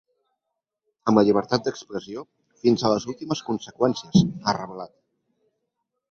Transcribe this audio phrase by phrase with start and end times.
[1.09, 2.23] Amb la llibertat d’expressió,
[2.63, 4.95] fins a les últimes conseqüències, ha reblat.